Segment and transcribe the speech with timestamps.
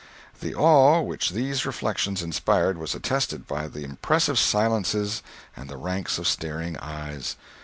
[0.39, 4.95] The awe which these reflections inspired was attested by the impressive silence
[5.55, 7.35] and the ranks of staring eyes.